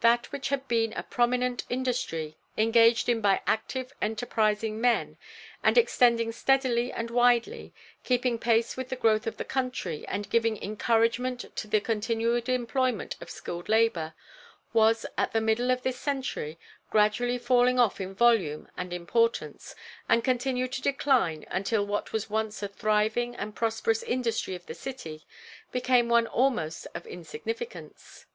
[0.00, 5.18] That which had been a prominent industry, engaged in by active, enterprising men,
[5.62, 10.60] and extending steadily and widely, keeping pace with the growth of the country, and giving
[10.60, 14.14] encouragement to the continued employment of skilled labor,
[14.72, 16.58] was at the middle of this century
[16.90, 19.76] gradually falling off in volume and importance,
[20.08, 24.74] and continued to decline until what was once a thriving and prosperous industry of the
[24.74, 25.24] city,
[25.70, 28.26] became one almost of insignificance.